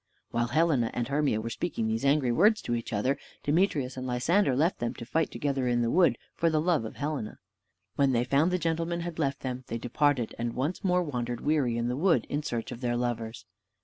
While 0.31 0.47
Helena 0.47 0.89
and 0.95 1.07
Hermia 1.07 1.39
were 1.41 1.51
speaking 1.51 1.85
these 1.85 2.03
angry 2.03 2.31
words 2.31 2.59
to 2.63 2.73
each 2.73 2.91
other, 2.91 3.19
Demetrius 3.43 3.95
and 3.97 4.07
Lysander 4.07 4.55
left 4.55 4.79
them, 4.79 4.95
to 4.95 5.05
fight 5.05 5.29
together 5.29 5.67
in 5.67 5.83
the 5.83 5.91
wood 5.91 6.17
for 6.33 6.49
the 6.49 6.59
love 6.59 6.85
of 6.85 6.95
Helena. 6.95 7.37
When 7.97 8.11
they 8.11 8.23
found 8.23 8.49
the 8.49 8.57
gentlemen 8.57 9.01
had 9.01 9.19
left 9.19 9.41
them, 9.41 9.63
they 9.67 9.77
departed, 9.77 10.33
and 10.39 10.53
once 10.55 10.83
more 10.83 11.03
wandered 11.03 11.41
weary 11.41 11.77
in 11.77 11.87
the 11.87 11.95
wood 11.97 12.25
in 12.31 12.41
search 12.41 12.71
of 12.71 12.81
their 12.81 12.97
lovers. 12.97 13.45